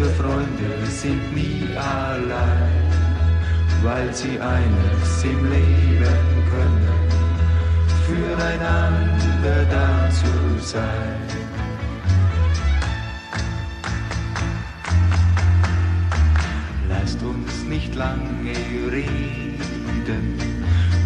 [0.00, 2.72] Gute Freunde sind nie allein,
[3.82, 6.88] weil sie eines im Leben können,
[8.06, 11.20] füreinander da zu sein.
[16.88, 18.56] Lasst uns nicht lange
[18.90, 20.40] reden,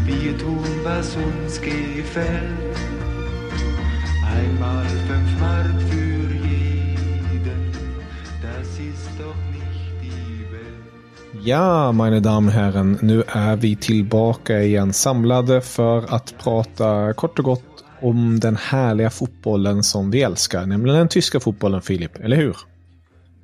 [0.05, 2.77] wir tun, was uns gefällt.
[4.24, 6.13] Einmal fünf Mark für
[11.46, 17.38] Ja, meine Damen och herren, nu är vi tillbaka igen samlade för att prata kort
[17.38, 22.36] och gott om den härliga fotbollen som vi älskar, nämligen den tyska fotbollen, Filip, eller
[22.36, 22.56] hur?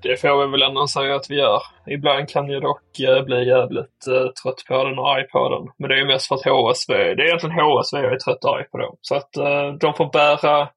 [0.02, 1.62] Det får vi väl ändå säga att vi gör.
[1.86, 5.72] Ibland kan jag dock eh, bli jävligt eh, trött på den och arg på den.
[5.78, 8.44] Men det är ju mest för att HSV, det är egentligen HSV jag är trött
[8.44, 8.96] och arg på då.
[9.00, 10.68] Så att eh, de får bära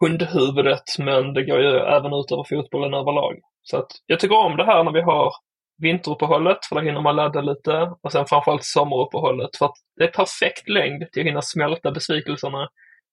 [0.00, 3.34] hundhuvudet, men det går ju även ut över fotbollen överlag.
[3.62, 5.32] Så att jag tycker om det här när vi har
[5.78, 7.72] vinteruppehållet, för då hinner man ladda lite.
[8.02, 12.68] Och sen framförallt sommaruppehållet, för att det är perfekt längd till att hinna smälta besvikelserna.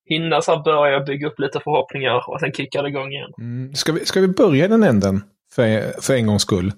[0.09, 3.31] Hinna så här börja bygga upp lite förhoppningar och sen kicka det igång igen.
[3.41, 3.75] Mm.
[3.75, 5.23] Ska, vi, ska vi börja i den änden,
[5.55, 6.71] för, för en gångs skull?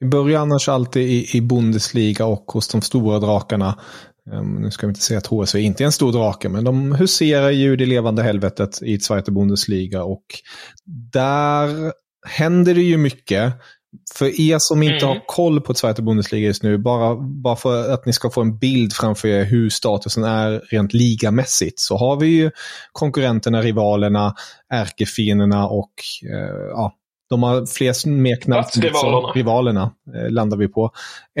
[0.00, 3.78] Vi börjar annars alltid i, i Bundesliga och hos de stora drakarna.
[4.32, 6.92] Um, nu ska vi inte säga att HSV inte är en stor drake, men de
[6.92, 10.04] huserar ju det levande helvetet i Zweite Bundesliga.
[10.04, 10.24] Och
[11.12, 11.92] där
[12.26, 13.54] händer det ju mycket.
[14.14, 15.08] För er som inte Mm.
[15.08, 18.58] har koll på Zweite Bundesliga just nu, bara, bara för att ni ska få en
[18.58, 22.50] bild framför er hur statusen är rent ligamässigt, så har vi ju
[22.92, 24.34] konkurrenterna, rivalerna,
[24.72, 25.92] ärkefienderna och
[26.32, 26.92] eh, ja,
[27.30, 28.64] de har fler smeknamn.
[28.64, 29.32] Stadsrivalerna.
[29.34, 30.90] Rivalerna eh, landar vi på.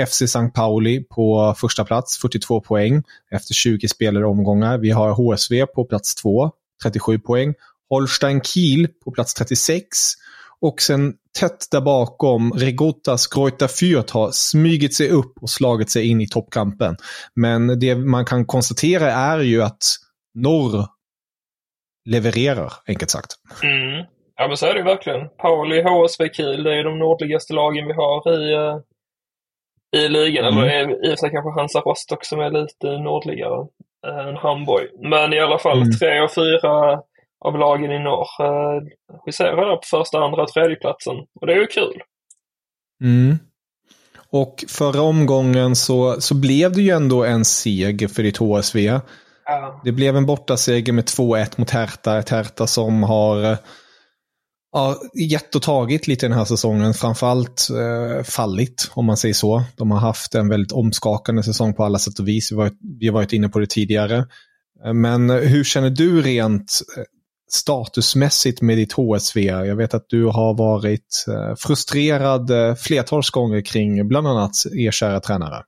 [0.08, 0.48] FC St.
[0.54, 4.78] Pauli på första plats, 42 poäng efter 20 spelade omgångar.
[4.78, 6.50] Vi har HSV på plats 2,
[6.82, 7.54] 37 poäng.
[7.88, 9.86] Holstein Kiel på plats 36.
[10.60, 16.08] Och sen tätt där bakom, Regotas Greuther Fürth har smygit sig upp och slagit sig
[16.10, 16.96] in i toppkampen.
[17.34, 19.78] Men det man kan konstatera är ju att
[20.34, 20.86] norr
[22.08, 23.32] levererar, enkelt sagt.
[23.62, 24.04] Mm.
[24.36, 25.28] Ja men så är det verkligen.
[25.28, 28.78] Pauli, HSV, Kiel, det är de nordligaste lagen vi har i, eh,
[30.02, 30.44] i ligan.
[30.52, 30.58] Mm.
[30.64, 33.66] Eller är- i och för sig kanske Hansa Rostock som är lite nordligare
[34.06, 34.88] eh, än Hamburg.
[35.10, 35.92] Men i alla fall Mm.
[35.92, 37.00] tre och fyra
[37.46, 38.82] av lagen i norr eh,
[39.24, 41.16] huserar där på första, andra och tredjeplatsen.
[41.40, 42.02] Och det är ju kul.
[43.02, 43.38] Mm.
[44.30, 49.00] Och förra omgången så, så blev det ju ändå en seger för ditt HSV.
[49.44, 49.80] Ja.
[49.84, 52.18] Det blev en bortaseger med 2-1 mot Hertha.
[52.18, 53.58] Ett Hertha som har eh,
[54.72, 56.94] ja, gett och tagit lite den här säsongen.
[56.94, 59.62] Framförallt eh, fallit, om man säger så.
[59.76, 62.52] De har haft en väldigt omskakande säsong på alla sätt och vis.
[62.52, 64.26] Vi har varit, vi har varit inne på det tidigare.
[64.84, 66.80] Eh, Men hur känner du rent
[67.48, 69.40] statusmässigt med ditt HSV?
[69.42, 74.90] Jag vet att du har varit eh, frustrerad eh, flertals gånger kring bland annat er
[74.90, 75.62] kära tränare.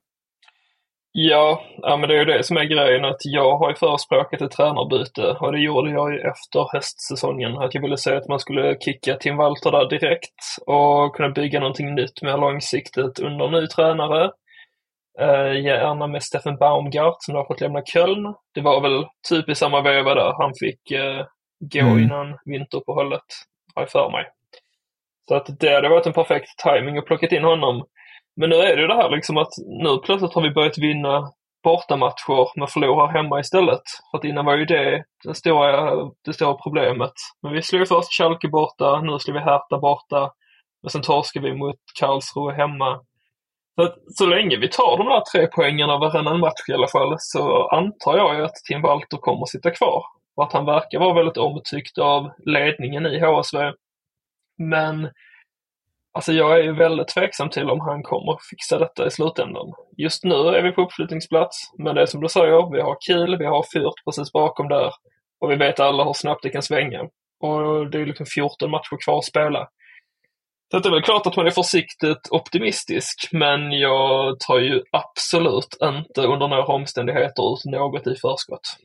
[1.13, 4.43] Ja, ja, men det är ju det som är grejen att jag har ju förespråkat
[4.43, 7.59] ett tränarbyte och det gjorde jag ju efter höstsäsongen.
[7.59, 11.61] Att jag ville säga att man skulle kicka Tim Walter där direkt och kunna bygga
[11.61, 14.31] någonting nytt mer långsiktigt under ny tränare.
[15.21, 18.35] Eh, gärna med Steffen Baumgart som då har fått lämna Köln.
[18.55, 21.27] Det var väl typ i samma veva där han fick eh,
[21.61, 21.99] gå Mm.
[21.99, 23.25] innan vinteruppehållet,
[23.75, 24.25] har jag för mig.
[25.29, 27.85] Så att det hade varit en perfekt timing att plocka in honom.
[28.37, 31.33] Men nu är det ju det här liksom att nu plötsligt har vi börjat vinna
[31.65, 33.83] bortamatcher men förlorar hemma istället.
[34.11, 35.95] För att innan var ju det det stora,
[36.25, 37.13] det stora problemet.
[37.43, 40.33] Men vi slog först Schalke borta, nu slår vi Hertha borta.
[40.83, 43.01] Och sen torskar vi mot Karlsruhe hemma.
[43.75, 47.17] Så, att, så länge vi tar de där tre poängarna varannan match i alla fall
[47.19, 50.05] så antar jag ju att Tim Walter kommer att sitta kvar.
[50.39, 53.73] Och att han verkar vara väldigt omtyckt av ledningen i HSV.
[54.59, 55.09] Men
[56.13, 59.73] Alltså jag är ju väldigt tveksam till om han kommer fixa detta i slutändan.
[59.97, 63.39] Just nu är vi på uppflyttningsplats, men det är som du säger, vi har Kiel,
[63.39, 64.93] vi har fyrt precis bakom där
[65.41, 67.01] och vi vet alla hur snabbt det kan svänga.
[67.41, 69.69] Och det är liksom 14 matcher kvar att spela.
[70.71, 75.77] Så det är väl klart att man är försiktigt optimistisk, men jag tar ju absolut
[75.83, 78.77] inte under några omständigheter ut något i förskott.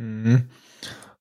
[0.00, 0.40] Mm.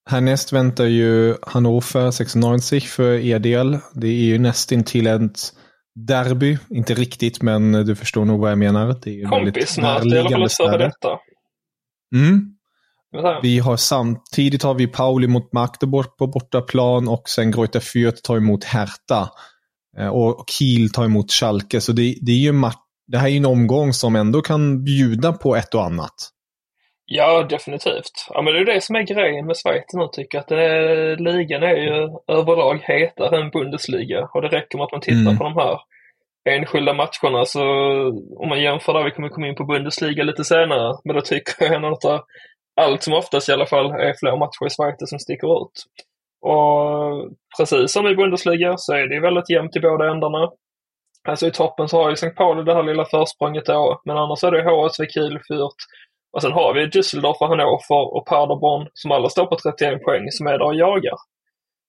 [0.09, 3.77] Härnäst väntar ju Hannover 96 för er del.
[3.93, 5.53] Det är ju nästintill ett
[5.95, 6.57] derby.
[6.69, 8.95] Inte riktigt, men du förstår nog vad jag menar.
[9.03, 9.47] Det är i alla fall
[10.43, 11.19] ett före detta.
[12.15, 12.49] Mm.
[13.41, 18.37] Vi har samtidigt har vi Pauli mot Magdeburg på bortaplan och sen Greuther Fürth tar
[18.37, 19.29] emot Hertha.
[19.97, 21.81] Eh, och Kiel tar emot Schalke.
[21.81, 22.63] Så det, det, är ju
[23.07, 26.13] det här är ju en omgång som ändå kan bjuda på ett och annat.
[27.15, 28.27] Ja, definitivt.
[28.29, 30.41] Ja, men det är det som är grejen med Schweiz nu tycker jag.
[30.41, 35.01] Att det, ligan är ju överlag hetare än Bundesliga och det räcker med att man
[35.01, 35.37] tittar mm.
[35.37, 35.79] på de här
[36.49, 37.45] enskilda matcherna.
[37.45, 37.63] Så
[38.37, 41.65] om man jämför där, vi kommer komma in på Bundesliga lite senare, men då tycker
[41.65, 42.25] jag ändå att
[42.81, 45.77] allt som oftast i alla fall är fler matcher i Schweiz som sticker ut.
[46.41, 50.51] Och precis som i Bundesliga så är det väldigt jämnt i båda ändarna.
[51.27, 52.29] Alltså i toppen så har ju St.
[52.29, 55.81] Pauli det här lilla försprånget då, men annars är det HSV, Kiel, Fürth,
[56.33, 60.47] och sen har vi Düsseldorf, Hannover och Paderborn som alla står på 31 poäng som
[60.47, 61.17] är där och jagar.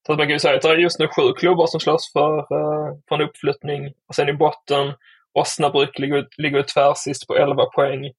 [0.05, 2.11] Så att man kan ju säga att det är just nu sju klubbar som slåss
[2.13, 3.93] för, eh, för en uppflyttning.
[4.07, 4.93] Och sen i botten,
[5.39, 8.11] Osnabrück ligger, ligger tvärsist på 11 poäng.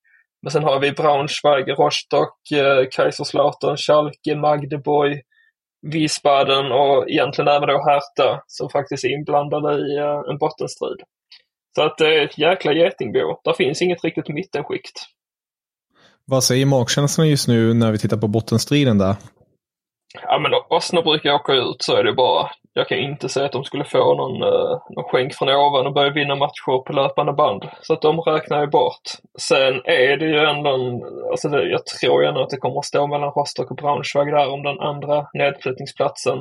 [0.43, 5.22] Men sen har vi Braunschweig, Rostock, eh, Kaiserslautern, Schalke, Magdeburg,
[5.93, 11.00] Wiesbaden och egentligen även då Hertha som faktiskt är inblandade i eh, en bottenstrid.
[11.76, 13.40] Så att det är ett jäkla getingbo.
[13.44, 15.16] Där finns inget riktigt mittenskikt.
[16.31, 19.17] Vad säger magkänslan just nu när vi tittar på bottenstriden där?
[20.23, 22.50] Ja men Osnor brukar åka ut så är det bara.
[22.73, 25.94] Jag kan inte säga att de skulle få någon, eh, någon skänk från ovan och
[25.94, 27.62] börja vinna matcher på löpande band.
[27.82, 29.02] Så att de räknar ju bort.
[29.38, 32.79] Sen är det ju ändå, en, alltså det, jag tror ju ändå att det kommer
[32.79, 36.38] att stå mellan Rostock och Braunschweig där om den andra nedflyttningsplatsen.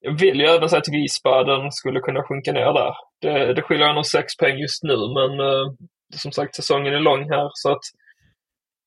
[0.00, 2.94] Jag vill ju även säga att Wiesbaden skulle kunna sjunka ner där.
[3.22, 5.66] Det, det skiljer nog sex poäng just nu men eh,
[6.14, 7.84] som sagt säsongen är lång här så att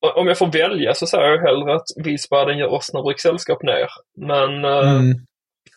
[0.00, 3.88] om jag får välja så säger jag hellre att Wiesbaden gör Osnabrück sällskap ner.
[4.16, 5.14] Men eh, mm.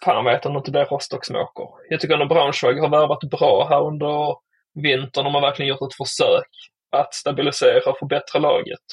[0.05, 1.67] fan vet om det inte blir Rostock som åker.
[1.89, 4.35] Jag tycker att Braunschweig har värvat bra här under
[4.73, 5.23] vintern.
[5.23, 6.49] De har verkligen gjort ett försök
[6.91, 8.85] att stabilisera och förbättra laget.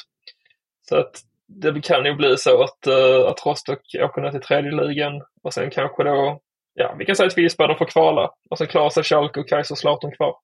[0.88, 1.12] Så att
[1.48, 5.54] det kan ju bli så att, uh, att Rostock åker ner till tredje ligan och
[5.54, 6.40] sen kanske då,
[6.74, 10.12] ja, vi kan säga att Wiesbaden får kvala och sen klarar sig Schalke och Kaiserslautern
[10.16, 10.34] kvar.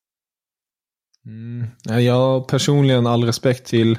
[1.26, 1.66] Mm.
[2.04, 3.98] Jag har personligen all respekt till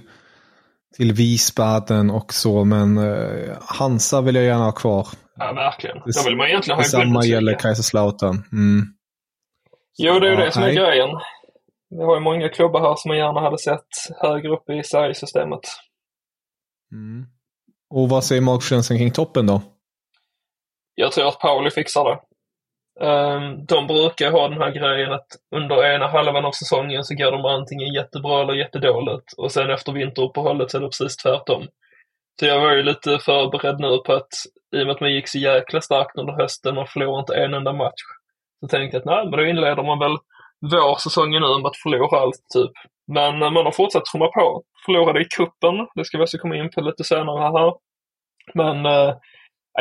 [0.95, 5.07] till Wiesbaden och så, men uh, Hansa vill jag gärna ha kvar.
[5.35, 5.97] Ja, verkligen.
[5.97, 8.43] Då vill man egentligen ha Detsamma gäller Kaiserslautern.
[8.51, 8.85] Mm.
[9.97, 11.09] Jo, det är ju det som är grejen.
[11.89, 13.87] Vi har ju många klubbar här som man gärna hade sett
[14.21, 15.59] högre upp i seriesystemet.
[16.91, 17.25] Mm.
[17.89, 19.61] Och vad säger magkänslan kring toppen då?
[20.95, 22.19] Jag tror att Pauli fixar det.
[23.01, 27.31] Ehm, de brukar ha den här grejen att under ena halvan av säsongen så går
[27.31, 31.67] de antingen jättebra eller jättedåligt och sen efter vinteruppehållet så är det precis tvärtom.
[32.39, 34.33] Så jag var ju lite förberedd nu på att
[34.75, 37.53] i och med att man gick så jäkla starkt under hösten och förlorade inte en
[37.53, 38.01] enda match.
[38.59, 40.17] Så tänkte jag att nej, men då inleder man väl
[40.71, 42.71] vårsäsongen nu med att förlora allt typ.
[43.07, 44.63] Men eh, man har fortsatt trumma på.
[44.85, 47.73] Förlorade i kuppen, det ska vi också komma in på lite senare här.
[48.53, 49.15] Men eh,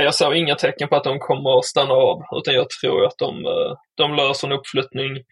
[0.04, 3.18] jag såg inga tecken på att de kommer att stanna av, utan jag tror att
[3.18, 5.24] de, eh, de löser en uppflyttning.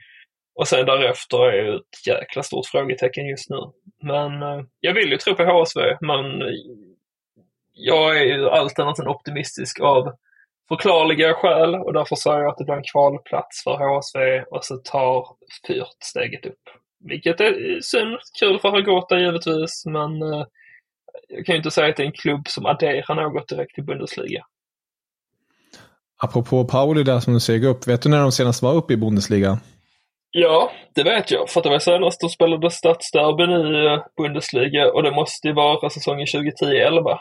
[0.54, 3.60] Och sen därefter är ju ett jäkla stort frågetecken just nu.
[4.02, 6.42] Men eh, jag vill ju tro på HSV, men
[7.72, 10.12] jag är ju allt annat än optimistisk av
[10.68, 14.76] förklarliga skäl och därför säger jag att det blir en kvalplats för HSV och så
[14.76, 15.26] tar
[15.66, 16.62] Fyrt steget upp.
[17.04, 20.46] Vilket är synd, kul för Hagota givetvis, men eh,
[21.28, 23.84] jag kan ju inte säga att det är en klubb som adderar något direkt till
[23.84, 24.44] Bundesliga.
[26.24, 28.96] Apropå Pauli där som du säger upp, vet du när de senast var uppe i
[28.96, 29.58] Bundesliga?
[30.30, 31.50] Ja, det vet jag.
[31.50, 35.54] För att det var senast de spelade stadsderbyn i eh, Bundesliga och det måste ju
[35.54, 37.18] vara säsongen 2010-11.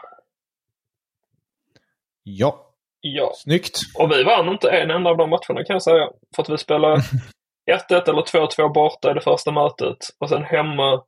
[2.24, 2.56] Ja.
[3.02, 3.32] Ja.
[3.36, 3.80] Snyggt.
[4.00, 6.10] Och vi vann inte en enda av de matcherna kan jag säga.
[6.36, 6.96] För att vi spelade
[7.90, 11.04] 1-1 eller 2-2 borta i det första mötet och sen hemma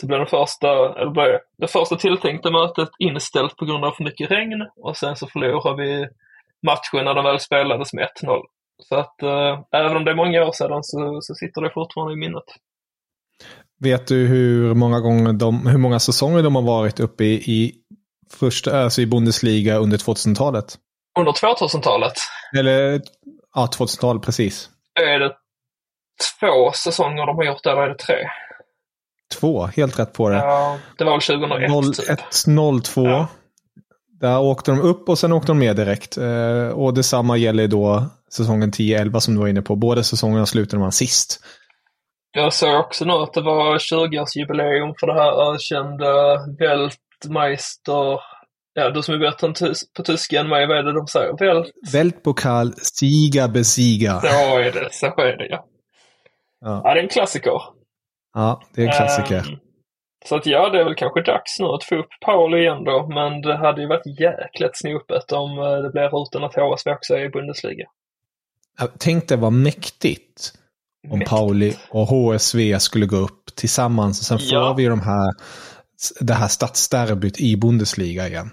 [0.00, 0.68] så blev det första,
[1.00, 5.16] eller blev det första tilltänkta mötet inställt på grund av för mycket regn och sen
[5.16, 6.06] så förlorade vi
[6.66, 8.40] matchen när den väl spelades med 1-0.
[8.82, 12.12] Så att äh, även om det är många år sedan så, så sitter det fortfarande
[12.12, 12.44] i minnet.
[13.80, 17.74] Vet du hur många, gånger de, hur många säsonger de har varit uppe i, i,
[18.30, 20.64] första, alltså i Bundesliga under 2000-talet?
[21.18, 22.12] Under 2000-talet?
[22.58, 23.00] Eller,
[23.54, 24.70] ja, 2000-talet, precis.
[25.00, 25.32] Är det
[26.40, 28.16] två säsonger de har gjort eller är det tre?
[29.40, 30.36] Två, helt rätt på det.
[30.36, 32.08] Ja, det var väl 2001 typ.
[32.08, 33.06] 01, 02.
[33.06, 33.28] Ja.
[34.20, 36.18] Där åkte de upp och sen åkte de ner direkt.
[36.18, 39.76] Eh, och detsamma gäller då säsongen 10-11 som du var inne på.
[39.76, 41.40] Båda säsongerna slutade man sist.
[42.32, 48.20] Jag såg också nu att det var 20-årsjubileum för det här ökända Weltmeister.
[48.74, 51.36] Ja, du som är bättre tys- på tyska än mig, vad är det de säger?
[51.38, 51.66] Welt...
[51.92, 54.20] Weltpokal, Siga besiga.
[54.20, 55.64] Så är det, så är det ja.
[56.60, 56.80] Ja.
[56.84, 57.52] Ja, det är en klassiker.
[58.34, 59.38] ja, det är en klassiker.
[59.38, 59.58] Ehm,
[60.28, 63.06] så att ja, det är väl kanske dags nu att få upp Paul igen då,
[63.08, 67.14] men det hade ju varit jäkligt snopet om eh, det blir utan att HSV också
[67.14, 67.86] är i Bundesliga.
[68.98, 70.52] Tänk dig vad mäktigt
[71.10, 71.30] om Mäktigt.
[71.30, 74.20] Pauli och HSV skulle gå upp tillsammans.
[74.20, 74.74] Och sen får Ja.
[74.74, 75.34] vi de här,
[76.20, 78.50] det här stadsderbyt i Bundesliga igen.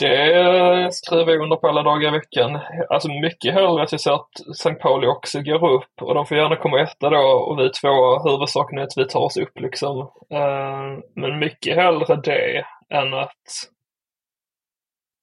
[0.00, 2.60] Det skriver jag under på alla dagar i veckan.
[2.90, 4.74] Alltså mycket hellre att jag ser att St.
[4.74, 8.78] Pauli också går upp och de får gärna komma etta då och vi två, huvudsaken
[8.78, 9.98] är att vi tar oss upp liksom.
[10.30, 13.72] Eh, men mycket hellre det än att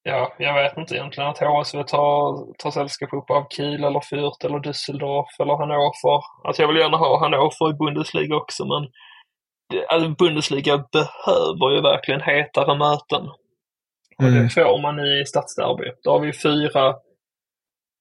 [0.03, 4.45] Ja, jag vet inte egentligen att HSV tar, tar sällskap upp av Kiel eller Fürth
[4.45, 6.23] eller Düsseldorf eller Hannover.
[6.43, 8.87] Alltså jag vill gärna ha Hannover i Bundesliga också men
[9.89, 13.29] alltså Bundesliga behöver ju verkligen hetare möten.
[14.19, 14.43] Och Mm.
[14.43, 15.91] det får man i stadsderby.
[16.03, 16.95] Då har vi fyra,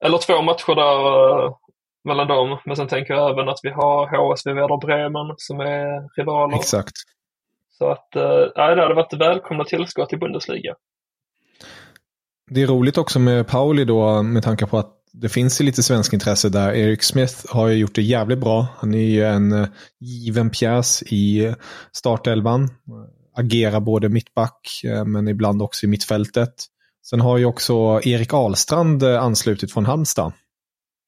[0.04, 1.54] eller två matcher där eh,
[2.04, 2.58] mellan dem.
[2.66, 6.56] Men sen tänker jag även att vi har HSV Werder Bremen som är rivaler.
[6.56, 6.94] Exakt.
[7.78, 8.08] Så att,
[8.56, 10.74] nej, det hade varit välkomna tillskott i Bundesliga.
[12.50, 15.82] Det är roligt också med Pauli då med tanke på att det finns ju lite
[15.82, 16.72] svensk intresse där.
[16.72, 18.66] Erik Smith har ju gjort det jävligt bra.
[18.76, 19.68] Han är ju en eh,
[20.00, 21.54] given pjäs i
[21.92, 22.68] startelvan.
[23.38, 26.54] Agerar både mittback eh, men ibland också i mittfältet.
[27.10, 30.32] Sen har ju också Erik Ahlstrand eh, anslutit från Halmstad.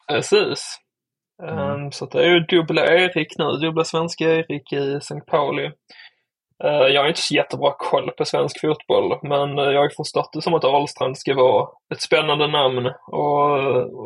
[0.09, 0.79] Precis.
[1.43, 5.21] Ehm, så det är ju dubbla Erik nu, dubbla svenska Erik i St.
[5.27, 5.71] Pauli.
[6.65, 10.43] Eh, jag har inte så jättebra koll på svensk fotboll, men jag har förstått det
[10.43, 13.51] som att Ahlstrand ska vara ett spännande namn och,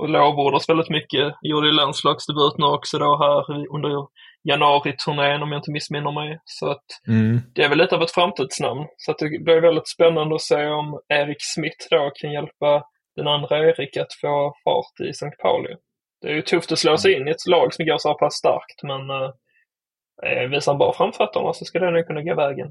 [0.01, 1.35] och lovordas väldigt mycket.
[1.43, 4.07] Gjorde ju landslagsdebut nu också då här under
[4.45, 6.41] januari-turnén om jag inte missminner mig.
[6.45, 7.41] Så att Mm.
[7.55, 8.87] det är väl lite av ett framtidsnamn.
[8.97, 12.83] Så att det blir väldigt spännande att se om Erik Smith då kan hjälpa
[13.17, 15.31] den andra Erik att få fart i St.
[15.43, 15.75] Pauli.
[16.21, 18.15] Det är ju tufft att slå sig in i ett lag som går så här
[18.19, 22.69] pass starkt, men eh, visar han bara framfötterna så ska det nog kunna gå vägen.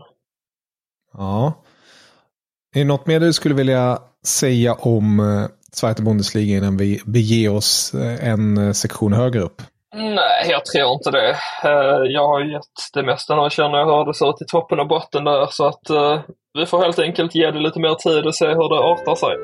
[1.14, 1.54] Ja.
[2.76, 7.54] Är det något mer du skulle vilja säga om eh, Zweite Bundesliga innan vi beger
[7.54, 9.62] oss eh, en eh, sektion högre upp?
[9.96, 11.30] Nej, jag tror inte det.
[11.64, 14.80] Eh, jag har gett det mesta när jag känner jag hör det så till toppen
[14.80, 16.22] och botten där, så att eh,
[16.54, 19.36] vi får helt enkelt ge det lite mer tid och se hur det artar sig.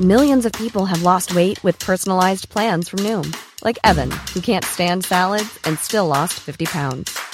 [0.00, 3.32] Millions of people have lost weight with personalized plans from Noom,
[3.64, 7.33] like Evan, who can't stand salads and still lost 50 pounds.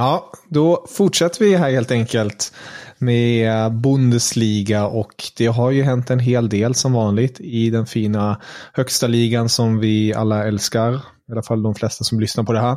[0.00, 2.52] Ja, då fortsätter vi här helt enkelt
[2.98, 8.40] med Bundesliga och det har ju hänt en hel del som vanligt i den fina
[8.72, 10.94] högsta ligan som vi alla älskar.
[10.94, 12.76] I alla fall de flesta som lyssnar på det här.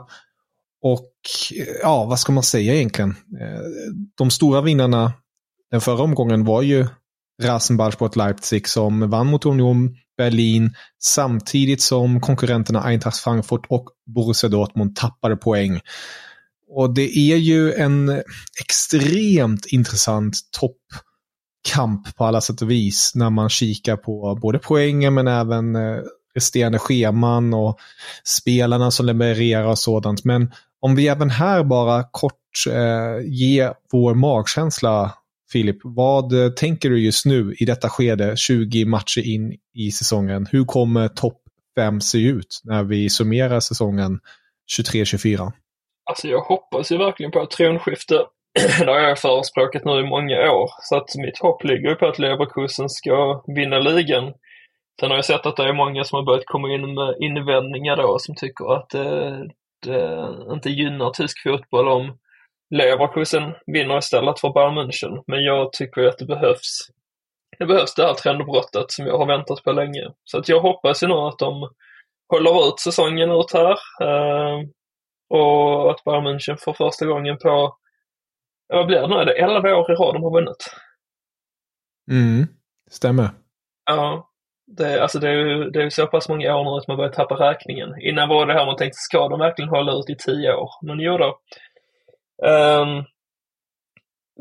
[0.81, 1.11] Och
[1.81, 3.09] ja, vad ska man säga egentligen?
[3.09, 3.61] Eh,
[4.17, 5.13] de stora vinnarna
[5.71, 6.87] den förra omgången var ju
[7.43, 14.95] Rasenballsport Leipzig som vann mot Union Berlin samtidigt som konkurrenterna Eintracht Frankfurt och Borussia Dortmund
[14.95, 15.79] tappade poäng.
[16.75, 18.21] Och det är ju en
[18.59, 25.27] extremt intressant toppkamp på alla sätt och vis när man kikar på både poängen men
[25.27, 25.97] även eh,
[26.35, 27.77] resterande scheman och
[28.23, 30.23] spelarna som levererar och sådant.
[30.23, 32.33] Men om vi även här bara kort
[32.69, 35.13] eh, ger vår magkänsla
[35.51, 40.47] Filip, vad eh, tänker du just nu i detta skede, 20 matcher in i säsongen?
[40.51, 41.39] Hur kommer topp
[41.75, 44.19] 5 se ut när vi summerar säsongen
[44.77, 45.51] 23-24?
[46.05, 48.25] Alltså jag hoppas ju verkligen på ett tronskifte.
[48.79, 50.69] det har jag förespråkat nu i många år.
[50.81, 54.33] Så att mitt hopp ligger på att Leverkusen ska vinna ligan.
[54.99, 57.97] Sen har jag sett att det är många som har börjat komma in med invändningar
[57.97, 59.49] då som tycker att det,
[59.85, 62.17] det inte gynnar tysk fotboll om
[62.75, 65.23] Leverkusen vinner istället för Bayern München.
[65.27, 66.89] Men jag tycker att det behövs
[67.59, 70.11] det behövs det här trendbrottet som jag har väntat på länge.
[70.23, 71.69] Så att jag hoppas ju nu att de
[72.29, 73.71] håller ut säsongen ut här.
[74.01, 74.59] Eh,
[75.29, 77.77] och att Bayern München för första gången på,
[78.67, 80.65] vad blir det nu, är det 11 år i rad de har vunnit?
[82.11, 82.47] Mm,
[82.91, 83.29] stämmer.
[83.85, 84.29] Ja,
[84.67, 87.11] det, alltså det är ju det är så pass många år nu att man börjar
[87.11, 88.01] tappa räkningen.
[88.01, 90.69] Innan var det här man tänkte, ska de verkligen hålla ut i tio år?
[90.81, 91.39] Men jo då.
[92.47, 93.03] Um,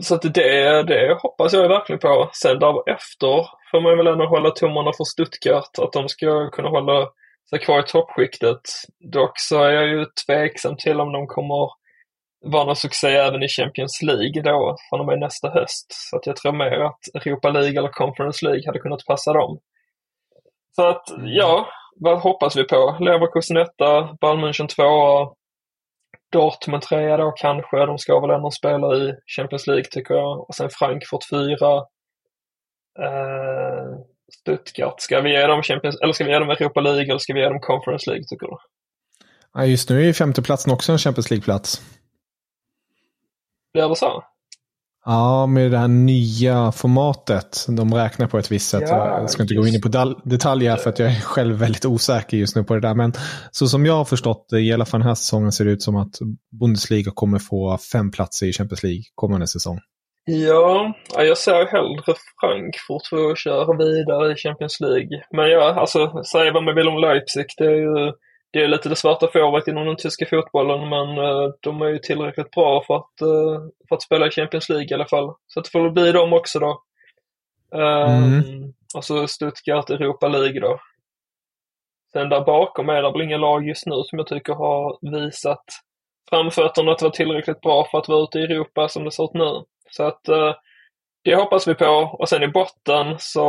[0.00, 2.30] så att det, det hoppas jag verkligen på.
[2.32, 7.08] Sen därefter får man väl ändå hålla tummarna för Stuttgart, att de ska kunna hålla
[7.50, 8.61] sig kvar i toppskiktet.
[9.00, 11.70] Dock så är jag ju tveksam till om de kommer
[12.44, 15.87] vara någon succé även i Champions League då, från och med nästa höst.
[15.88, 19.58] Så att jag tror mer att Europa League eller Conference League hade kunnat passa dem.
[20.76, 21.26] Så att, mm.
[21.26, 22.96] ja, vad hoppas vi på?
[23.00, 23.68] Leverkusen 1,
[24.20, 25.34] Bayern München 2,
[26.32, 27.87] Dortmund 3 då kanske.
[27.87, 30.49] De ska väl ändå spela i Champions League tycker jag.
[30.49, 31.76] Och sen Frankfurt 4.
[32.99, 33.99] Eh,
[34.40, 35.00] Stuttgart.
[35.00, 37.40] Ska vi ge dem Champions, eller ska vi ge dem Europa League eller ska vi
[37.40, 38.56] ge dem Conference League tycker du?
[39.54, 41.82] Ja, just nu är femteplatsen också en Champions League-plats.
[43.72, 44.24] Blir det så?
[45.04, 47.66] Ja, med det här nya formatet.
[47.68, 48.84] De räknar på ett visst sätt.
[48.86, 52.36] Ja, jag ska inte gå in på detaljer för att jag är själv väldigt osäker
[52.36, 52.94] just nu på det där.
[52.94, 53.12] Men
[53.50, 55.82] så som jag har förstått det, i alla fall den här säsongen, ser det ut
[55.82, 56.18] som att
[56.60, 59.78] Bundesliga kommer få fem platser i Champions League kommande säsong.
[60.24, 65.24] Ja, jag ser hellre Frankfurt för att köra vidare i Champions League.
[65.30, 68.12] Men ja, alltså säga vad man vill om Leipzig, det är ju
[68.52, 71.98] det är lite det svarta fåret inom den tyska fotbollen men uh, de är ju
[71.98, 75.34] tillräckligt bra för att, uh, för att spela i Champions League i alla fall.
[75.46, 76.82] Så det får bli dem också då.
[77.74, 78.72] Uh, mm.
[78.94, 80.80] Och så Stuttgart Europa League då.
[82.12, 85.64] Sen där bakom är det väl inga lag just nu som jag tycker har visat
[86.30, 89.35] framfötterna att vara tillräckligt bra för att vara ute i Europa som det ser ut
[89.35, 89.64] nu.
[89.96, 90.55] Så att uh,
[91.24, 92.16] det hoppas vi på.
[92.18, 93.48] Och sen i botten så,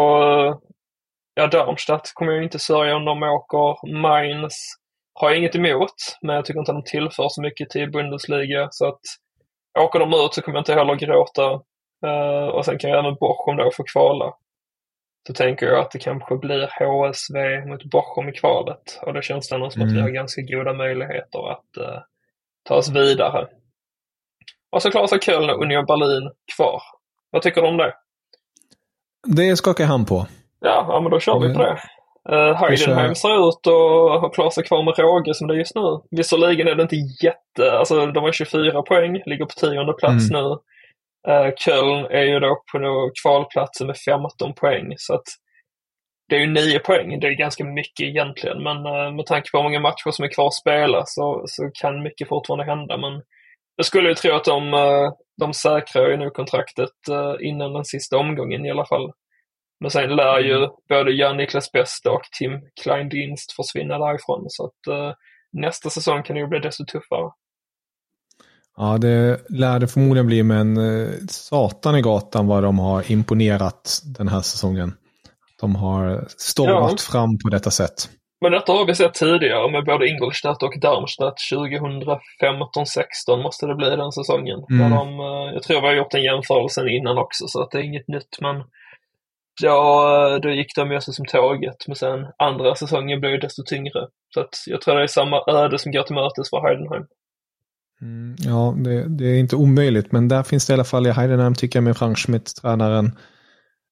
[1.34, 3.94] ja Darmstadt kommer jag inte sörja om de åker.
[4.02, 4.56] Mainz
[5.14, 8.68] har jag inget emot, men jag tycker inte att de tillför så mycket till Bundesliga.
[8.72, 9.02] Så att
[9.80, 11.52] åker de ut så kommer jag inte heller gråta.
[12.06, 14.34] Uh, och sen kan jag även Bochum då få kvala.
[15.28, 19.00] Så tänker jag att det kanske blir HSV mot Bochum i kvalet.
[19.02, 19.90] Och då känns det ändå som mm.
[19.90, 20.10] att vi mm.
[20.10, 22.00] har ganska goda möjligheter att uh,
[22.64, 23.48] ta oss vidare.
[24.74, 26.82] Och så klarar sig Köln och Union Berlin kvar.
[27.32, 27.94] Vad tycker du om det?
[29.28, 30.28] Det skakar jag hand på.
[30.60, 31.80] Ja, ja men då kör vi på det.
[32.32, 35.76] Uh, Heidenheim ser ut att ha klarat sig kvar med råge som det är just
[35.76, 35.82] nu.
[36.12, 40.44] Visserligen är det inte jätte, alltså de har 24 poäng, ligger på tionde plats mm.
[40.44, 40.50] nu.
[41.32, 45.28] Uh, Köln är ju då på kvalplatsen med 15 poäng så att
[46.30, 49.58] det är ju 9 poäng, det är ganska mycket egentligen men uh, med tanke på
[49.58, 53.22] hur många matcher som är kvar att spela så, så kan mycket fortfarande hända men
[53.76, 54.72] jag skulle ju tro att de,
[55.38, 56.90] de säkrar ju nu kontraktet
[57.42, 59.12] innan den sista omgången i alla fall.
[59.84, 60.70] Men sen lär ju mm.
[60.90, 64.46] både Jan-Niklas Bäst och Tim Klein-Dinst försvinna därifrån.
[64.48, 65.14] Så att eh,
[65.54, 67.32] nästa säsong kan ju bli desto tuffare.
[68.78, 74.02] Ja, det lär det förmodligen bli, men eh, satan i gatan vad de har imponerat
[74.18, 74.94] den här säsongen.
[75.62, 77.12] De har stormat ja.
[77.12, 78.10] fram på detta sätt.
[78.44, 83.90] Men detta har vi sett tidigare med både Ingolstadt och Darmstadt 2015-16 måste det bli
[83.90, 84.60] den säsongen.
[84.70, 84.92] Mm.
[84.92, 87.84] De, eh, jag tror vi har gjort den jämförelsen innan också så att det är
[87.84, 88.56] inget nytt men
[89.62, 94.08] Ja, då gick de ju som tåget, men sen andra säsongen blev desto tyngre.
[94.34, 97.06] Så att jag tror det är samma öde som går till mötes för Heidenheim.
[98.02, 101.12] Mm, ja, det, det, är inte omöjligt, men där finns det i alla fall i
[101.12, 103.12] Heidenheim, tycker jag, med Frank Schmidt, tränaren.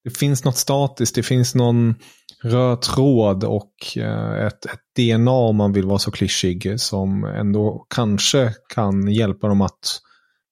[0.04, 1.96] Det finns något statiskt, det finns någon
[2.44, 7.86] röd tråd och eh, ett, ett DNA om man vill vara så klyschig som ändå
[7.90, 10.00] kanske kan hjälpa dem att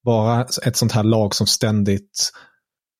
[0.03, 2.31] vara ett sånt här lag som ständigt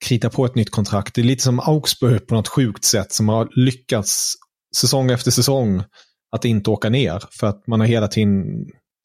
[0.05, 1.15] kritar på ett nytt kontrakt.
[1.15, 4.35] Det är lite som Augsburg på något sjukt sätt som har lyckats
[4.75, 5.83] säsong efter säsong
[6.31, 7.23] att inte åka ner.
[7.31, 8.43] För att man har hela tiden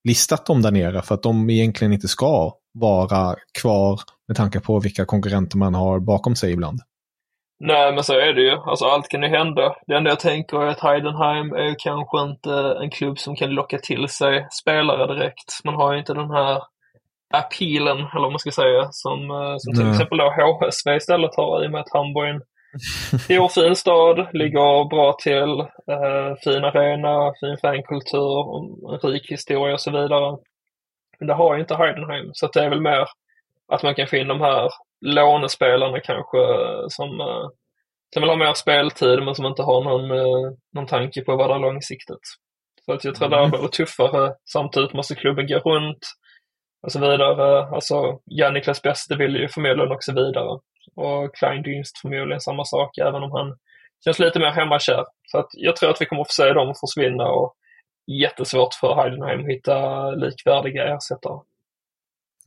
[0.09, 4.81] listat dem där nere för att de egentligen inte ska vara kvar med tanke på
[4.81, 6.81] vilka konkurrenter man har bakom sig ibland.
[7.61, 8.51] Nej, men så är det ju.
[8.51, 9.77] Alltså allt kan ju hända.
[9.87, 13.79] Det enda jag tänker är att Heidenheim är kanske inte en klubb som kan locka
[13.79, 15.65] till sig spelare direkt.
[15.65, 16.63] Man har ju inte den här
[17.35, 21.65] appealen, eller vad man ska säga, som, eh, som till exempel då HSV istället har
[21.65, 22.41] i och med att Hamburg
[23.29, 25.61] är en fin stad, ligger bra till,
[25.95, 28.57] eh, fin arena, fin fankultur,
[28.93, 30.39] en rik historia och så vidare.
[31.19, 33.07] Men det har ju inte Heidenheim, så det är väl mer
[33.73, 34.71] att man kan få in de här
[35.05, 37.49] lånespelarna kanske eh, som, eh,
[38.15, 41.51] som vill ha mer speltid men som inte har någon, eh, någon tanke på vad
[41.51, 42.27] det är långsiktigt.
[42.85, 43.51] Så att jag tror Mm.
[43.51, 44.35] det blir tuffare.
[44.53, 45.99] Samtidigt måste klubben gå runt
[46.87, 47.67] och så vidare.
[47.67, 50.59] Alltså, Janniklas Bäste vill ju förmodligen också vidare.
[50.97, 53.57] Och Kleindienst förmodligen samma sak, även om han
[54.05, 55.05] känns lite mer hemmakär.
[55.27, 57.55] Så att jag tror att vi kommer att få se dem försvinna och
[58.23, 61.39] jättesvårt för Heidenheim att hitta likvärdiga ersättare.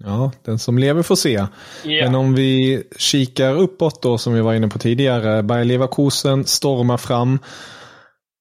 [0.04, 1.34] Ja, den som lever får se.
[1.34, 1.48] Ja.
[1.84, 5.44] Men om vi kikar uppåt då, som vi var inne på tidigare.
[5.44, 7.40] Bayer Leverkusen stormar fram.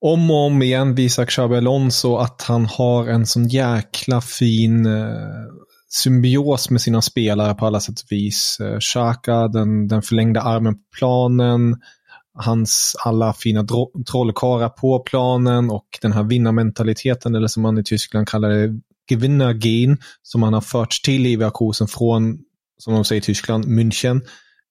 [0.01, 5.07] Om och om igen visar Xabi Alonso att han har en sån jäkla fin eh,
[5.88, 8.59] symbios med sina spelare på alla sätt och vis.
[8.61, 11.77] Eh, Xhaka, den, den förlängda armen på planen,
[12.35, 13.66] hans alla fina
[14.11, 18.81] trollkarlar på planen och den här vinnarmentaliteten, eller som man i Tyskland kallar det,
[19.14, 22.38] vinnargen som han har förts till Leverkusen från,
[22.79, 24.21] som de säger i Tyskland, München,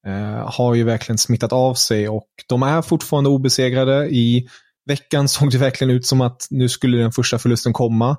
[0.08, 4.10] eh, har ju verkligen smittat av sig och de är fortfarande obesegrade.
[4.10, 4.48] I
[4.86, 8.18] veckan såg det verkligen ut som att nu skulle den första förlusten komma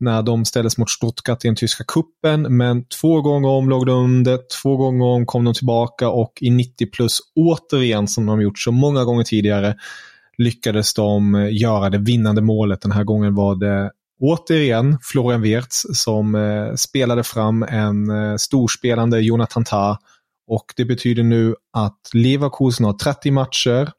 [0.00, 4.04] när de ställdes mot Stuttgart i den tyska kuppen men två gånger om låg de
[4.04, 8.58] under, två gånger om kom de tillbaka och i 90 plus återigen som de gjort
[8.58, 9.76] så många gånger tidigare
[10.38, 12.80] lyckades de eh, göra det vinnande målet.
[12.80, 19.20] Den här gången var det återigen Florian Wirtz som eh, spelade fram en eh, storspelande
[19.20, 19.98] Jonathan Tah.
[20.50, 23.90] Och det betyder nu att Leverkusen har 30 matcher,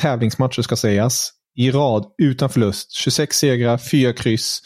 [0.00, 2.92] tävlingsmatcher ska sägas, i rad utan förlust.
[2.92, 4.62] 26 segrar, 4 kryss.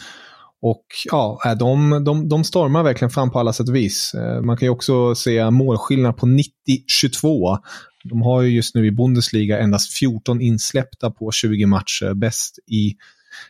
[0.62, 4.14] Och ja, eh, de, de, de stormar verkligen fram på alla sätt och vis.
[4.14, 7.58] Eh, man kan ju också se målskillnad på 90-22.
[8.04, 12.14] De har ju just nu i Bundesliga endast 14 insläppta på 20 matcher.
[12.14, 12.94] Bäst i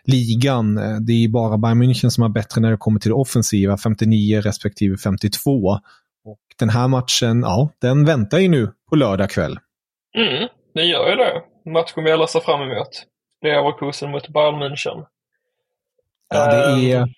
[0.05, 0.79] ligan.
[0.79, 3.77] Eh, Det är bara Bayern München som har bättre när det kommer till det offensiva,
[3.77, 5.79] 59 respektive 52.
[6.25, 9.59] Och den här matchen, ja, den väntar ju nu på lördag kväll.
[10.17, 11.43] Mm, det gör ju det.
[11.71, 12.89] Matchen vi alla ser fram emot.
[13.45, 15.05] Leverkusen mot Bayern München.
[16.35, 17.09] Ja, det Ehm, är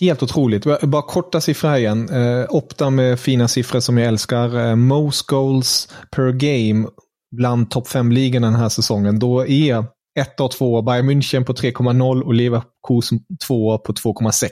[0.00, 0.64] helt otroligt.
[0.82, 2.08] Bara korta siffror här igen.
[2.08, 4.58] Eh, Opta med fina siffror som jag älskar.
[4.68, 6.88] Eh, most goals per game
[7.36, 9.18] bland topp 5-ligorna den här säsongen.
[9.18, 14.48] Då är 1 och 2 Bayern München på 3,0 och Leverkusen 2 på 2,6.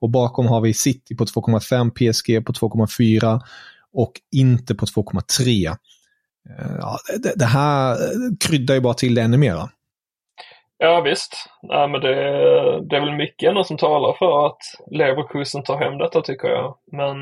[0.00, 3.40] Och bakom har vi City på 2,5, PSG på 2,4
[3.92, 5.66] och inte på 2,3.
[5.66, 7.96] Eh, ja, det, det här
[8.48, 9.68] kryddar ju bara till det ännu mera.
[10.78, 11.34] Ja visst.
[11.62, 12.14] ja, men det,
[12.88, 14.58] det är väl mycket ändå som talar för att
[14.90, 16.76] Leverkusen tar hem detta tycker jag.
[16.92, 17.16] Men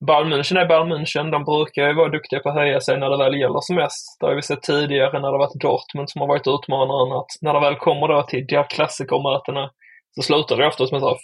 [0.00, 1.30] Bayern München är Bayern München.
[1.30, 4.16] De brukar ju vara duktiga på att höja sig när det väl gäller som mest.
[4.20, 7.12] Det har vi sett tidigare när det varit Dortmund som har varit utmanaren.
[7.12, 9.70] Att när det väl kommer då till de klassikermötena
[10.14, 11.16] så slutar det oftast med 4-0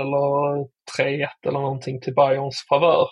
[0.00, 0.66] eller
[0.98, 3.08] 3-1 eller någonting till Bayerns favör.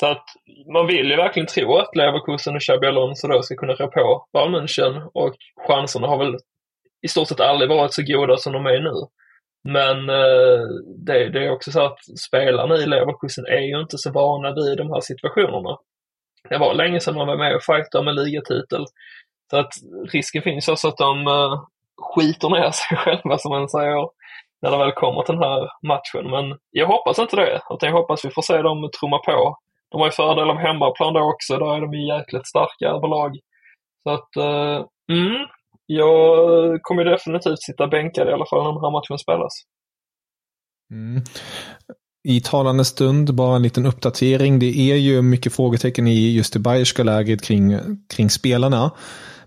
[0.00, 0.24] Så att
[0.72, 4.26] man vill ju verkligen tro att Leverkusen och Xabi Alonso då ska kunna rå på
[4.32, 5.34] Bayern München och
[5.68, 6.36] chanserna har väl
[7.02, 8.94] i stort sett aldrig varit så goda som de är nu.
[9.64, 10.66] Men eh,
[11.06, 14.78] det, det är också så att spelarna i Leverkusen är ju inte så vana vid
[14.78, 15.78] de här situationerna.
[16.48, 18.84] Det var länge sedan man var med och fightade med ligatitel.
[19.50, 19.72] Så att
[20.12, 21.62] risken finns också att de eh,
[21.96, 24.08] skiter ner sig själva som man säger
[24.62, 26.30] när det väl kommer till den här matchen.
[26.30, 29.56] Men jag hoppas inte det, utan jag hoppas vi får se dem trumma på.
[29.90, 33.38] De har ju fördel av hemmaplan då också, då är de ju jäkligt starka överlag.
[34.02, 35.46] Så att, eh, mm,
[35.90, 39.52] jag kommer definitivt sitta bänkad i alla fall när den här matchen spelas.
[40.92, 41.22] Mm.
[42.28, 44.58] I talande stund, bara en liten uppdatering.
[44.58, 47.78] Det är ju mycket frågetecken i just det bayerska läget kring,
[48.14, 48.90] kring spelarna.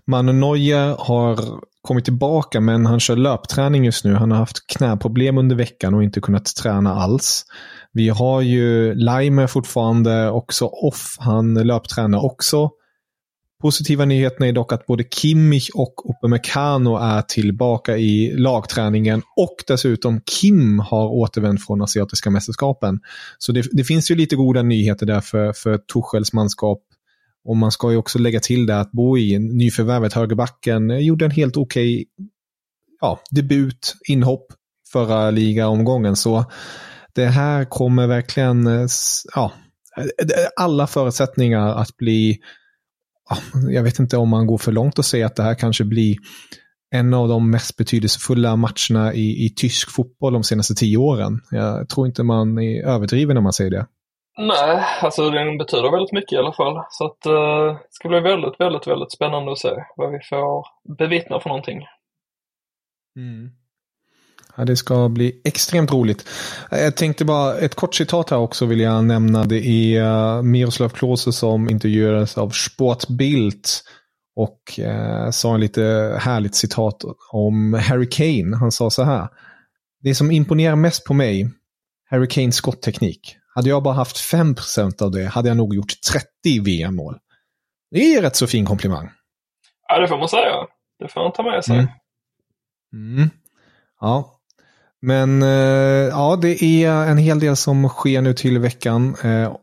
[0.06, 1.38] Manu Neuer har
[1.82, 4.14] kommit tillbaka men han kör löpträning just nu.
[4.14, 7.44] Han har haft knäproblem under veckan och inte kunnat träna alls.
[7.92, 11.16] Vi har ju Leimer fortfarande också off.
[11.18, 12.70] Han löptränar också.
[13.62, 20.20] Positiva nyheterna är dock att både Kimmich och Upamecano är tillbaka i lagträningen och dessutom
[20.20, 23.00] Kim har återvänt från asiatiska mästerskapen.
[23.38, 26.82] Så det, det finns ju lite goda nyheter där för, för Tuchels manskap.
[27.44, 31.56] Och man ska ju också lägga till det att Boi, nyförvärvet högerbacken, gjorde en helt
[31.56, 32.04] okej
[33.00, 34.46] ja, debut, inhopp
[34.92, 36.16] förra ligaomgången.
[36.16, 36.44] Så
[37.12, 38.86] det här kommer verkligen, eh,
[39.34, 39.52] ja,
[39.96, 42.38] eh, eh, alla förutsättningar att bli
[43.70, 46.16] jag vet inte om man går för långt och säger att det här kanske blir
[46.94, 51.40] en av de mest betydelsefulla matcherna i, i tysk fotboll de senaste tio åren.
[51.50, 53.86] Jag tror inte man är överdriven när man säger det.
[54.38, 56.84] Nej, alltså den betyder väldigt mycket i alla fall.
[56.90, 60.66] Så att eh, det ska bli väldigt, väldigt, väldigt spännande att se vad vi får
[60.98, 61.78] bevittna för någonting.
[63.16, 63.50] Mm.
[64.56, 66.28] Ja, det ska bli extremt roligt.
[66.70, 69.44] Jag tänkte bara, ett kort citat här också vill jag nämna.
[69.44, 70.02] Det är
[70.36, 73.64] uh, Miroslav Klose som intervjuades av Sportbild
[74.36, 75.82] och uh, sa en lite
[76.20, 78.56] härligt citat om Harry Kane.
[78.56, 79.28] Han sa så här.
[80.00, 81.50] Det som imponerar mest på mig,
[82.10, 83.36] Harry Kanes skottteknik.
[83.54, 87.18] Hade jag bara haft 5% av det hade jag nog gjort 30 VM-mål.
[87.90, 89.10] Det är rätt så fin komplimang.
[89.88, 90.66] Ja, det får man säga.
[90.98, 91.78] Det får han ta med sig.
[91.78, 91.88] Mm.
[92.92, 93.30] Mm.
[94.00, 94.31] Ja,
[95.04, 99.16] men eh, ja, det är en hel del som sker nu till veckan,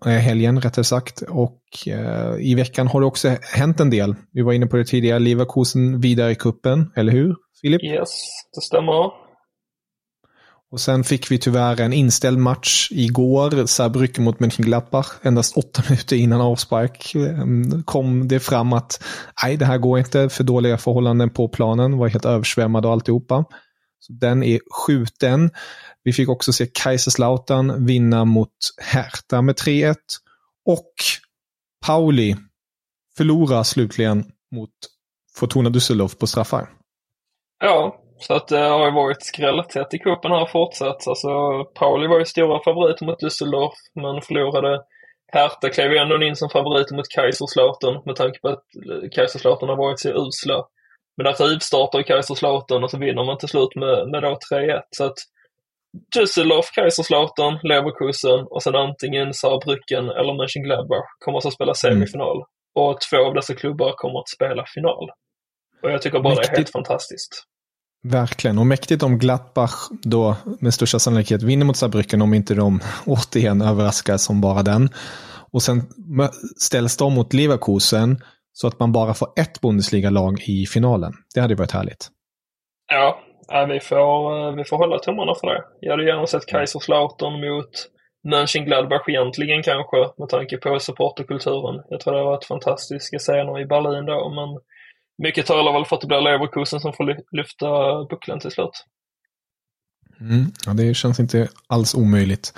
[0.05, 1.21] eh, helgen rättare sagt.
[1.21, 4.15] Och eh, i veckan har det också hänt en del.
[4.31, 7.83] Vi var inne på det tidigare, Leverkusen vidare i kuppen, eller hur Filip?
[7.83, 8.09] Yes,
[8.55, 9.11] det stämmer.
[10.71, 15.07] Och sen fick vi tyvärr en inställd match igår, Saarbrücken mot Mönchengladbach.
[15.21, 17.15] Endast åtta minuter innan avspark
[17.85, 19.03] kom det fram att
[19.43, 23.45] nej, det här går inte, för dåliga förhållanden på planen, var helt översvämmad och alltihopa.
[23.99, 25.51] Så den är skjuten.
[26.03, 29.95] Vi fick också se Kaiserslautern vinna mot Hertha med 3-1.
[30.65, 30.93] Och
[31.85, 32.35] Pauli
[33.17, 34.69] förlorar slutligen mot
[35.35, 36.69] Fortuna Düsseldorf på straffar.
[37.59, 41.07] Ja, så att det har ju varit skrälltätt i cupen här fortsatt.
[41.07, 41.29] Alltså,
[41.63, 44.81] Pauli var ju stora favorit mot Düsseldorf, men förlorade.
[45.31, 49.69] Hertha klev ju ändå in som favorit mot Kaiserslautern med tanke på att eh, Kaiserslautern
[49.69, 50.65] har varit så usla.
[51.19, 54.81] Men där rivstartar Kaiserslautern och så vinner man till slut med, med då 3-1.
[54.91, 55.17] Så att
[56.15, 62.37] Düsseldorf, Kaiserslautern, Leverkusen och sen antingen Saarbrücken eller Mönchengladbach kommer att spela semifinal.
[62.37, 62.45] Mm.
[62.75, 65.09] Och två av dessa klubbar kommer att spela final.
[65.83, 66.49] Och jag tycker bara Mäktigt.
[66.49, 67.43] det är helt fantastiskt.
[68.03, 72.79] Verkligen, och mäktigt om Gladbach då med största sannolikhet vinner mot Saarbrücken om inte de
[73.05, 74.89] återigen överraskar som bara den.
[75.51, 75.83] Och sen
[76.57, 78.23] ställs de mot Leverkusen
[78.61, 81.13] så att man bara får ett Bundesliga-lag i finalen.
[81.35, 82.07] Det hade varit härligt.
[82.91, 83.19] Ja,
[83.67, 85.63] vi får, vi får hålla tummarna för det.
[85.79, 87.69] Jag hade gärna sett Kaiserslautern mot
[88.29, 91.83] Mönchengladbach egentligen kanske, med tanke på supporterkulturen.
[91.89, 94.59] Jag tror det har varit fantastiska scener i Berlin då, men
[95.23, 97.67] mycket talar väl för att det blir Leverkusen som får lyfta
[98.09, 98.85] bucklan till slut.
[100.19, 102.53] Mm, ja, det känns inte alls omöjligt.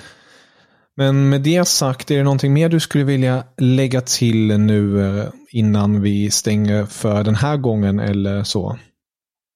[0.96, 5.28] Men med det sagt, är det någonting mer du skulle vilja lägga till nu eh,
[5.52, 8.76] innan vi stänger för den här gången eller så?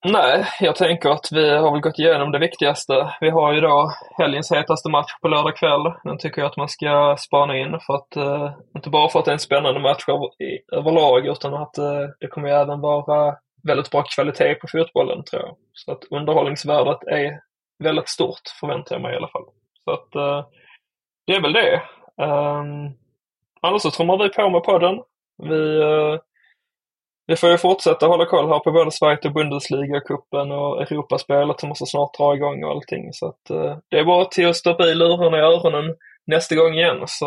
[0.05, 3.13] Nej, jag tänker att vi har väl gått igenom det viktigaste.
[3.21, 5.93] Vi har ju då helgens hetaste match på lördag kväll.
[6.03, 9.25] Den tycker jag att man ska spana in för att, eh, inte bara för att
[9.25, 10.05] det är en spännande match
[10.71, 15.41] överlag, utan att eh, det kommer ju även vara väldigt bra kvalitet på fotbollen tror
[15.41, 15.55] jag.
[15.73, 17.39] Så att underhållningsvärdet är
[17.83, 19.45] väldigt stort, förväntar jag mig i alla fall.
[19.83, 20.45] Så att eh,
[21.27, 21.81] det är väl det.
[22.21, 22.93] Um,
[23.61, 24.99] annars så trummar vi på med podden.
[25.37, 26.19] Vi uh,
[27.27, 31.69] vi får ju fortsätta hålla koll här på både Sverige och Bundesliga-cupen och Europaspelet som
[31.69, 33.13] måste snart dra igång och allting.
[33.13, 35.95] Så att, eh, det är bara till att stoppa i lurarna i öronen
[36.27, 37.25] nästa gång igen så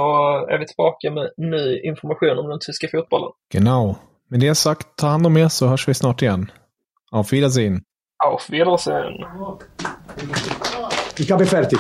[0.51, 3.31] är vi tillbaka med ny information om den tyska fotbollen.
[3.53, 3.97] Genau.
[4.29, 6.51] Med det sagt, ta hand om er så hörs vi snart igen.
[7.11, 7.81] Auf Wiedersehen.
[8.25, 9.25] Auf Wiedersehen.
[11.19, 11.79] Ich habe fertig.